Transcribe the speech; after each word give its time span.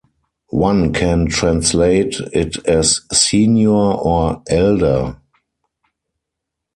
One 0.49 0.93
can 0.93 1.27
translate 1.27 2.15
it 2.33 2.65
as 2.67 3.01
"senior" 3.13 3.69
or 3.71 4.41
"elder". 4.49 5.17